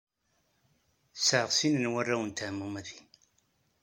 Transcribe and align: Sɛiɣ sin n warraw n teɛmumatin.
Sɛiɣ 1.25 1.49
sin 1.57 1.75
n 1.83 1.91
warraw 1.93 2.21
n 2.23 2.31
teɛmumatin. 2.31 3.05